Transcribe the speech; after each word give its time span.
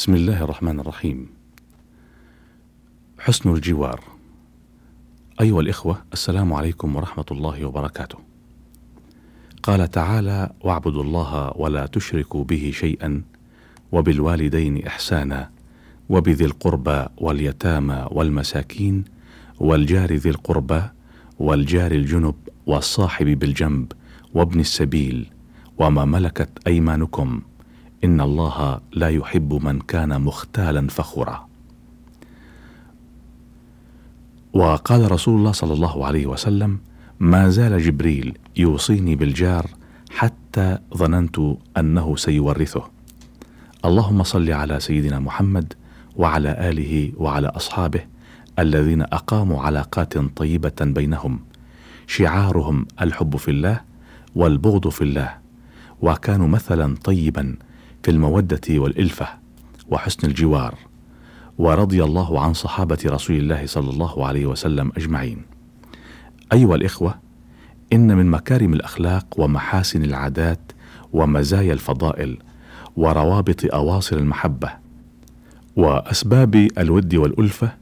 بسم 0.00 0.14
الله 0.14 0.44
الرحمن 0.44 0.80
الرحيم. 0.80 1.26
حسن 3.18 3.50
الجوار. 3.54 4.00
أيها 5.40 5.60
الإخوة 5.60 6.02
السلام 6.12 6.52
عليكم 6.52 6.96
ورحمة 6.96 7.24
الله 7.30 7.64
وبركاته. 7.64 8.18
قال 9.62 9.90
تعالى 9.90 10.50
واعبدوا 10.64 11.02
الله 11.02 11.52
ولا 11.56 11.86
تشركوا 11.86 12.44
به 12.44 12.70
شيئا 12.74 13.22
وبالوالدين 13.92 14.86
إحسانا 14.86 15.50
وبذي 16.08 16.44
القربى 16.44 17.06
واليتامى 17.18 18.06
والمساكين 18.10 19.04
والجار 19.60 20.12
ذي 20.12 20.30
القربى 20.30 20.82
والجار 21.38 21.92
الجنب 21.92 22.34
والصاحب 22.66 23.26
بالجنب 23.26 23.92
وابن 24.34 24.60
السبيل 24.60 25.30
وما 25.78 26.04
ملكت 26.04 26.50
أيمانكم 26.66 27.40
إن 28.04 28.20
الله 28.20 28.80
لا 28.92 29.08
يحب 29.08 29.52
من 29.52 29.80
كان 29.80 30.20
مختالا 30.20 30.88
فخورا. 30.88 31.48
وقال 34.52 35.12
رسول 35.12 35.38
الله 35.38 35.52
صلى 35.52 35.72
الله 35.72 36.06
عليه 36.06 36.26
وسلم 36.26 36.78
ما 37.20 37.48
زال 37.48 37.82
جبريل 37.82 38.38
يوصيني 38.56 39.16
بالجار 39.16 39.66
حتى 40.10 40.78
ظننت 40.96 41.40
أنه 41.76 42.16
سيورثه. 42.16 42.90
اللهم 43.84 44.22
صل 44.22 44.50
على 44.50 44.80
سيدنا 44.80 45.20
محمد 45.20 45.72
وعلى 46.16 46.70
آله 46.70 47.12
وعلى 47.16 47.48
أصحابه 47.48 48.00
الذين 48.58 49.02
أقاموا 49.02 49.62
علاقات 49.62 50.18
طيبة 50.18 50.80
بينهم. 50.80 51.40
شعارهم 52.06 52.86
الحب 53.00 53.36
في 53.36 53.50
الله 53.50 53.80
والبغض 54.34 54.88
في 54.88 55.04
الله. 55.04 55.34
وكانوا 56.02 56.48
مثلا 56.48 56.96
طيبا 57.04 57.56
في 58.02 58.10
المودة 58.10 58.60
والإلفة 58.70 59.26
وحسن 59.88 60.28
الجوار 60.28 60.74
ورضي 61.58 62.04
الله 62.04 62.40
عن 62.40 62.52
صحابة 62.54 62.98
رسول 63.06 63.36
الله 63.36 63.66
صلى 63.66 63.90
الله 63.90 64.26
عليه 64.26 64.46
وسلم 64.46 64.92
أجمعين. 64.96 65.42
أيها 66.52 66.74
الإخوة 66.74 67.14
إن 67.92 68.16
من 68.16 68.26
مكارم 68.26 68.72
الأخلاق 68.74 69.26
ومحاسن 69.40 70.04
العادات 70.04 70.72
ومزايا 71.12 71.72
الفضائل 71.72 72.38
وروابط 72.96 73.74
أواصر 73.74 74.16
المحبة 74.16 74.70
وأسباب 75.76 76.68
الود 76.78 77.14
والألفة 77.14 77.72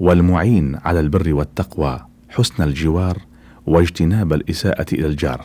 والمعين 0.00 0.76
على 0.84 1.00
البر 1.00 1.34
والتقوى 1.34 2.06
حسن 2.28 2.62
الجوار 2.62 3.18
واجتناب 3.66 4.32
الإساءة 4.32 4.86
إلى 4.92 5.06
الجار 5.06 5.44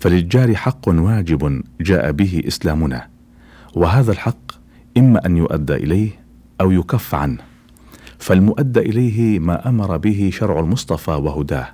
فللجار 0.00 0.54
حق 0.54 0.88
واجب 0.88 1.62
جاء 1.80 2.12
به 2.12 2.42
إسلامنا. 2.46 3.17
وهذا 3.74 4.12
الحق 4.12 4.52
إما 4.96 5.26
أن 5.26 5.36
يؤدى 5.36 5.74
إليه 5.74 6.10
أو 6.60 6.70
يكف 6.70 7.14
عنه. 7.14 7.38
فالمؤدى 8.18 8.80
إليه 8.80 9.38
ما 9.38 9.68
أمر 9.68 9.96
به 9.96 10.30
شرع 10.32 10.60
المصطفى 10.60 11.10
وهداه 11.10 11.68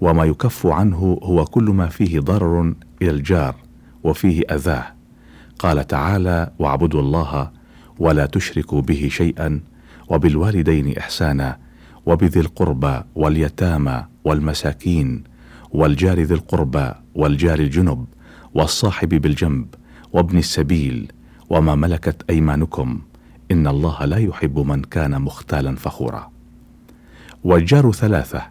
وما 0.00 0.24
يكف 0.24 0.66
عنه 0.66 1.18
هو 1.22 1.44
كل 1.44 1.64
ما 1.64 1.86
فيه 1.86 2.20
ضرر 2.20 2.74
إلى 3.02 3.10
الجار 3.10 3.54
وفيه 4.04 4.42
أذاه. 4.50 4.86
قال 5.58 5.86
تعالى 5.86 6.50
واعبدوا 6.58 7.00
الله 7.00 7.50
ولا 7.98 8.26
تشركوا 8.26 8.80
به 8.80 9.08
شيئا 9.10 9.60
وبالوالدين 10.08 10.98
إحسانا 10.98 11.58
وبذي 12.06 12.40
القربى 12.40 13.00
واليتامى 13.14 14.04
والمساكين 14.24 15.24
والجار 15.70 16.20
ذي 16.20 16.34
القربى 16.34 16.92
والجار 17.14 17.58
الجنب 17.58 18.04
والصاحب 18.54 19.08
بالجنب 19.08 19.74
وابن 20.12 20.38
السبيل 20.38 21.12
وما 21.50 21.74
ملكت 21.74 22.30
أيمانكم 22.30 23.00
إن 23.50 23.66
الله 23.66 24.04
لا 24.04 24.16
يحب 24.16 24.58
من 24.58 24.82
كان 24.82 25.22
مختالا 25.22 25.76
فخورا. 25.76 26.30
والجار 27.44 27.92
ثلاثة 27.92 28.42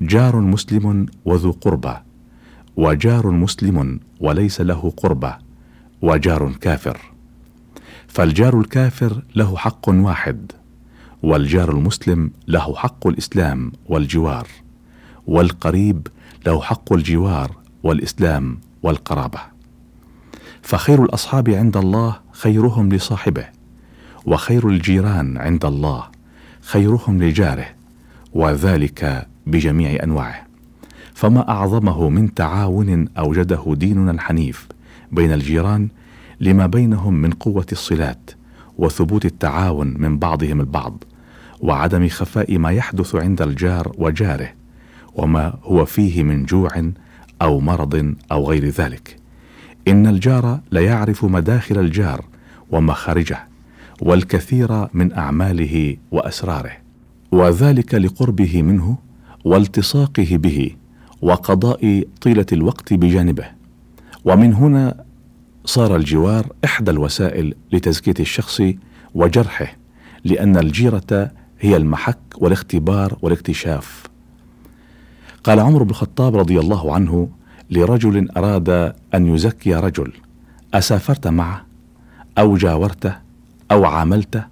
جار 0.00 0.40
مسلم 0.40 1.06
وذو 1.24 1.50
قربى 1.50 1.94
وجار 2.76 3.30
مسلم 3.30 4.00
وليس 4.20 4.60
له 4.60 4.92
قربى 4.96 5.32
وجار 6.02 6.52
كافر. 6.52 7.00
فالجار 8.08 8.60
الكافر 8.60 9.22
له 9.36 9.56
حق 9.56 9.88
واحد 9.88 10.52
والجار 11.22 11.70
المسلم 11.70 12.30
له 12.48 12.74
حق 12.74 13.06
الإسلام 13.06 13.72
والجوار 13.88 14.48
والقريب 15.26 16.08
له 16.46 16.60
حق 16.60 16.92
الجوار 16.92 17.56
والإسلام 17.82 18.58
والقرابة. 18.82 19.55
فخير 20.66 21.04
الأصحاب 21.04 21.50
عند 21.50 21.76
الله 21.76 22.16
خيرهم 22.32 22.88
لصاحبه 22.92 23.44
وخير 24.26 24.68
الجيران 24.68 25.38
عند 25.38 25.64
الله 25.64 26.04
خيرهم 26.60 27.22
لجاره 27.22 27.66
وذلك 28.32 29.26
بجميع 29.46 30.02
أنواعه. 30.02 30.46
فما 31.14 31.48
أعظمه 31.48 32.08
من 32.08 32.34
تعاون 32.34 33.08
أوجده 33.18 33.62
ديننا 33.66 34.10
الحنيف 34.10 34.66
بين 35.12 35.32
الجيران 35.32 35.88
لما 36.40 36.66
بينهم 36.66 37.14
من 37.14 37.30
قوة 37.30 37.66
الصلات 37.72 38.30
وثبوت 38.78 39.24
التعاون 39.24 39.94
من 39.98 40.18
بعضهم 40.18 40.60
البعض 40.60 41.04
وعدم 41.60 42.08
خفاء 42.08 42.58
ما 42.58 42.70
يحدث 42.70 43.14
عند 43.14 43.42
الجار 43.42 43.92
وجاره 43.98 44.48
وما 45.14 45.54
هو 45.62 45.84
فيه 45.84 46.22
من 46.22 46.44
جوع 46.44 46.90
أو 47.42 47.60
مرض 47.60 48.14
أو 48.32 48.50
غير 48.50 48.68
ذلك. 48.68 49.25
إن 49.88 50.06
الجار 50.06 50.60
ليعرف 50.72 51.24
مداخل 51.24 51.78
الجار 51.78 52.24
ومخارجه 52.70 53.48
والكثير 54.02 54.88
من 54.94 55.12
أعماله 55.12 55.96
وأسراره. 56.10 56.72
وذلك 57.32 57.94
لقربه 57.94 58.62
منه 58.62 58.98
والتصاقه 59.44 60.28
به 60.30 60.70
وقضاء 61.22 62.04
طيلة 62.20 62.46
الوقت 62.52 62.94
بجانبه. 62.94 63.44
ومن 64.24 64.54
هنا 64.54 65.04
صار 65.64 65.96
الجوار 65.96 66.46
إحدى 66.64 66.90
الوسائل 66.90 67.54
لتزكية 67.72 68.14
الشخص 68.20 68.62
وجرحه 69.14 69.76
لأن 70.24 70.56
الجيرة 70.56 71.30
هي 71.60 71.76
المحك 71.76 72.18
والاختبار 72.38 73.18
والاكتشاف. 73.22 74.06
قال 75.44 75.60
عمر 75.60 75.82
بن 75.82 75.90
الخطاب 75.90 76.36
رضي 76.36 76.60
الله 76.60 76.94
عنه 76.94 77.28
لرجل 77.70 78.30
أراد 78.36 78.94
أن 79.14 79.34
يزكي 79.34 79.74
رجل. 79.74 80.12
أسافرت 80.74 81.26
معه 81.26 81.64
أو 82.38 82.56
جاورته 82.56 83.14
أو 83.70 83.84
عاملته؟ 83.84 84.44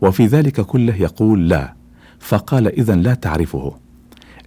وفي 0.00 0.26
ذلك 0.26 0.60
كله 0.60 0.94
يقول 0.94 1.48
لا. 1.48 1.74
فقال 2.20 2.66
اذا 2.66 2.94
لا 2.94 3.14
تعرفه. 3.14 3.76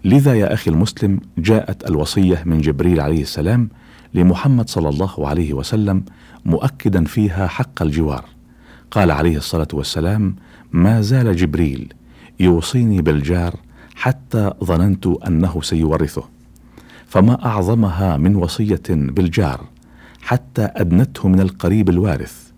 لذا 0.06 0.34
يا 0.34 0.54
أخي 0.54 0.72
المسلم 0.72 1.20
جاءت 1.38 1.90
الوصية 1.90 2.44
من 2.46 2.62
جبريل 2.62 3.00
عليه 3.00 3.22
السلام 3.22 3.70
لمحمد 4.14 4.70
صلى 4.70 4.90
الله 4.90 5.28
عليه 5.28 5.54
وسلم 5.54 6.04
مؤكدا 6.46 7.04
فيها 7.06 7.48
حق 7.48 7.82
الجوار. 7.82 8.26
قال 8.92 9.12
عليه 9.12 9.38
الصلاة 9.38 9.68
والسلام 9.74 10.36
ما 10.72 11.02
زال 11.02 11.36
جبريل 11.36 11.94
يوصيني 12.40 13.02
بالجار 13.02 13.56
حتى 13.96 14.52
ظننت 14.64 15.08
أنه 15.08 15.62
سيورثه. 15.62 16.24
فما 17.12 17.46
أعظمها 17.46 18.18
من 18.18 18.36
وصية 18.36 18.82
بالجار 18.90 19.66
حتى 20.22 20.70
أدنته 20.76 21.28
من 21.28 21.40
القريب 21.40 21.90
الوارث. 21.90 22.52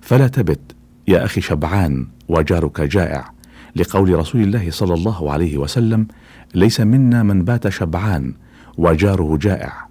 فلا 0.00 0.28
تبت 0.28 0.60
يا 1.08 1.24
أخي 1.24 1.40
شبعان 1.40 2.06
وجارك 2.28 2.80
جائع 2.80 3.32
لقول 3.76 4.18
رسول 4.18 4.42
الله 4.42 4.70
صلى 4.70 4.94
الله 4.94 5.32
عليه 5.32 5.58
وسلم 5.58 6.06
ليس 6.54 6.80
منا 6.80 7.22
من 7.22 7.44
بات 7.44 7.68
شبعان 7.68 8.34
وجاره 8.78 9.38
جائع 9.40 9.88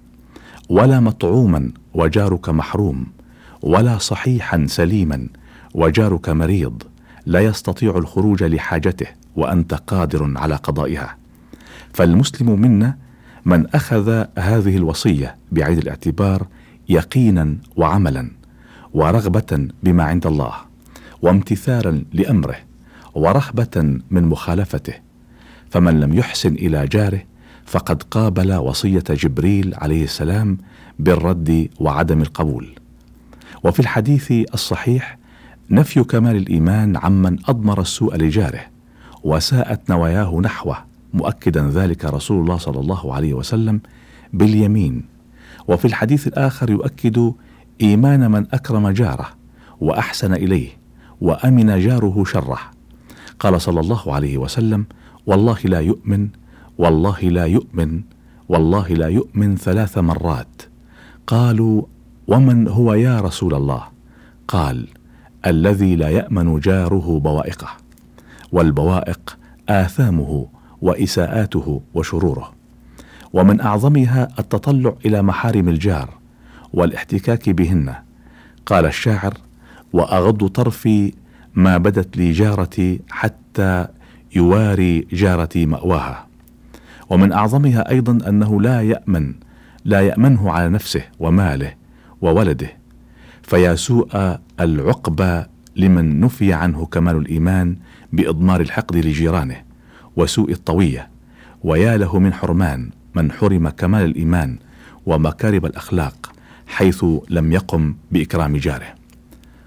ولا 0.70 1.00
مطعوما 1.00 1.72
وجارك 1.94 2.50
محروم 2.50 3.06
ولا 3.62 3.98
صحيحا 3.98 4.66
سليما 4.68 5.28
وجارك 5.74 6.30
مريض 6.30 6.84
لا 7.26 7.40
يستطيع 7.40 7.97
الخروج 7.97 8.44
لحاجته 8.44 9.08
وأنت 9.36 9.74
قادر 9.74 10.34
على 10.36 10.56
قضائها. 10.56 11.18
فالمسلم 11.94 12.62
منا 12.62 12.97
من 13.46 13.67
أخذ 13.67 14.26
هذه 14.38 14.78
الوصية 14.78 15.35
بعين 15.52 15.78
الاعتبار 15.78 16.47
يقينا 16.90 17.58
وعملا 17.76 18.32
ورغبة 18.93 19.67
بما 19.84 20.03
عند 20.03 20.28
الله 20.28 20.53
وامتثالا 21.22 22.03
لأمره 22.14 22.55
ورهبة 23.16 23.99
من 24.11 24.23
مخالفته 24.23 24.93
فمن 25.70 25.99
لم 25.99 26.14
يحسن 26.14 26.53
إلى 26.53 26.88
جاره 26.88 27.22
فقد 27.66 28.03
قابل 28.03 28.53
وصية 28.53 29.03
جبريل 29.09 29.73
عليه 29.76 30.03
السلام 30.03 30.58
بالرد 30.99 31.70
وعدم 31.79 32.22
القبول. 32.22 32.67
وفي 33.64 33.79
الحديث 33.79 34.32
الصحيح 34.53 35.17
نفي 35.70 36.03
كمال 36.03 36.35
الإيمان 36.35 36.97
عمن 36.97 37.37
أضمر 37.49 37.82
السوء 37.82 38.16
لجاره 38.16 38.61
وساءت 39.23 39.90
نواياه 39.90 40.40
نحوه 40.40 40.91
مؤكدا 41.13 41.69
ذلك 41.69 42.05
رسول 42.05 42.41
الله 42.41 42.58
صلى 42.58 42.79
الله 42.79 43.13
عليه 43.13 43.34
وسلم 43.34 43.81
باليمين. 44.34 45.05
وفي 45.67 45.85
الحديث 45.85 46.28
الآخر 46.28 46.69
يؤكد 46.69 47.34
إيمان 47.81 48.31
من 48.31 48.46
أكرم 48.53 48.90
جاره 48.90 49.28
وأحسن 49.81 50.34
إليه 50.34 50.69
وأمن 51.22 51.79
جاره 51.79 52.23
شره. 52.23 52.59
قال 53.40 53.61
صلى 53.61 53.79
الله 53.79 54.13
عليه 54.13 54.37
وسلم 54.37 54.85
والله 55.25 55.58
لا 55.63 55.79
يؤمن 55.79 56.29
والله 56.78 57.19
لا 57.22 57.46
يؤمن 57.46 58.02
والله 58.49 58.87
لا 58.87 59.08
يؤمن 59.08 59.55
ثلاث 59.55 59.97
مرات. 59.97 60.61
قالوا 61.28 61.81
ومن 62.28 62.67
هو 62.67 62.93
يا 62.93 63.22
رسول 63.22 63.53
الله؟ 63.53 63.84
قال 64.47 64.87
الذي 65.46 65.96
لا 65.96 66.09
يأمن 66.09 66.59
جاره 66.59 67.19
بوائقه 67.19 67.67
والبوائق 68.52 69.37
آثامه 69.69 70.47
وإساءاته 70.82 71.82
وشروره. 71.94 72.54
ومن 73.34 73.62
أعظمها 73.62 74.28
التطلع 74.40 74.94
إلى 75.06 75.22
محارم 75.22 75.70
الجار 75.70 76.10
والاحتكاك 76.74 77.50
بهن. 77.50 77.94
قال 78.66 78.86
الشاعر 78.86 79.34
وأغض 79.94 80.48
طرفي 80.48 81.14
ما 81.56 81.78
بدت 81.78 82.18
لي 82.18 82.32
جارتي 82.32 83.00
حتى 83.10 83.88
يواري 84.36 85.08
جارتي 85.12 85.66
مأواها. 85.66 86.28
ومن 87.10 87.32
أعظمها 87.32 87.90
أيضا 87.90 88.30
أنه 88.30 88.62
لا 88.62 88.82
يأمن 88.82 89.34
لا 89.86 90.02
يأمنه 90.02 90.52
على 90.52 90.70
نفسه 90.70 91.04
وماله 91.20 91.74
وولده. 92.22 92.70
فيا 93.44 93.76
سوء 93.76 94.38
العقبى 94.60 95.44
لمن 95.76 96.20
نفي 96.20 96.54
عنه 96.54 96.86
كمال 96.86 97.16
الإيمان 97.16 97.76
بإضمار 98.14 98.62
الحقد 98.62 98.96
لجيرانه. 98.96 99.71
وسوء 100.16 100.52
الطوية 100.52 101.09
ويا 101.63 101.97
له 101.97 102.19
من 102.19 102.34
حرمان 102.34 102.90
من 103.16 103.31
حرم 103.31 103.69
كمال 103.69 104.05
الإيمان 104.05 104.58
ومكارم 105.05 105.66
الأخلاق 105.66 106.31
حيث 106.67 107.05
لم 107.29 107.52
يقم 107.52 107.96
بإكرام 108.11 108.58
جاره. 108.58 108.87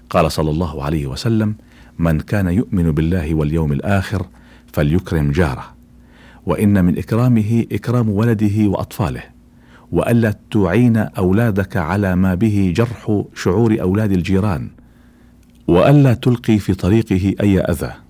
قال 0.09 0.31
صلى 0.31 0.49
الله 0.49 0.83
عليه 0.83 1.07
وسلم 1.07 1.55
من 1.99 2.19
كان 2.19 2.47
يؤمن 2.47 2.91
بالله 2.91 3.35
واليوم 3.35 3.71
الآخر 3.71 4.25
فليكرم 4.73 5.31
جاره 5.31 5.75
وإن 6.45 6.85
من 6.85 6.97
إكرامه 6.97 7.65
إكرام 7.71 8.09
ولده 8.09 8.67
وأطفاله 8.67 9.23
وألا 9.91 10.33
تعين 10.51 10.97
أولادك 10.97 11.77
على 11.77 12.15
ما 12.15 12.35
به 12.35 12.73
جرح 12.75 13.23
شعور 13.35 13.81
أولاد 13.81 14.11
الجيران 14.11 14.69
وألا 15.67 16.13
تلقي 16.13 16.59
في 16.59 16.73
طريقه 16.73 17.35
أي 17.41 17.59
أذى. 17.59 18.04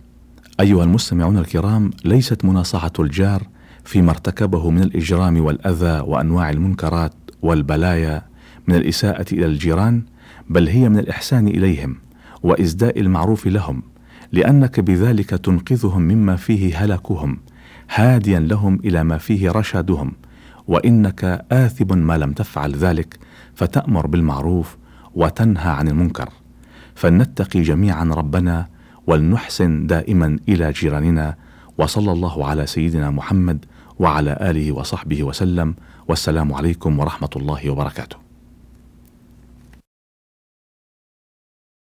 أيها 0.60 0.84
المستمعون 0.84 1.38
الكرام 1.38 1.92
ليست 2.06 2.46
مناصحة 2.46 2.92
الجار 3.00 3.44
فيما 3.86 4.12
ارتكبه 4.12 4.70
من 4.70 4.84
الإجرام 4.84 5.46
والأذى 5.46 6.00
وأنواع 6.00 6.50
المنكرات 6.50 7.14
والبلايا 7.42 8.22
من 8.68 8.76
الإساءة 8.76 9.26
إلى 9.32 9.46
الجيران 9.46 10.04
بل 10.50 10.68
هي 10.68 10.90
من 10.90 11.00
الإحسان 11.00 11.48
إليهم 11.48 11.96
وإزداء 12.44 13.00
المعروف 13.00 13.48
لهم 13.48 13.84
لأنك 14.32 14.80
بذلك 14.80 15.30
تنقذهم 15.30 16.02
مما 16.02 16.36
فيه 16.36 16.84
هلكهم 16.86 17.38
هاديا 17.96 18.40
لهم 18.40 18.80
إلى 18.86 19.04
ما 19.04 19.18
فيه 19.18 19.52
رشدهم 19.52 20.12
وإنك 20.68 21.46
اثب 21.52 21.94
ما 21.94 22.18
لم 22.18 22.34
تفعل 22.34 22.76
ذلك 22.76 23.20
فتأمر 23.56 24.08
بالمعروف 24.08 24.78
وتنهى 25.16 25.70
عن 25.70 25.88
المنكر. 25.88 26.30
فلنتقي 26.96 27.62
جميعا 27.62 28.04
ربنا 28.04 28.75
ولنحسن 29.08 29.88
دائما 29.88 30.40
إلى 30.50 30.72
جيراننا 30.72 31.36
وصلى 31.78 32.12
الله 32.12 32.46
على 32.46 32.68
سيدنا 32.68 33.10
محمد 33.12 33.66
وعلى 34.00 34.38
آله 34.42 34.72
وصحبه 34.72 35.24
وسلم 35.24 35.76
والسلام 36.08 36.54
عليكم 36.54 37.00
ورحمة 37.00 37.30
الله 37.36 37.70
وبركاته. 37.70 38.25